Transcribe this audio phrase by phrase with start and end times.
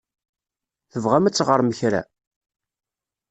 [0.91, 2.01] Tebɣam ad teɣṛem kra?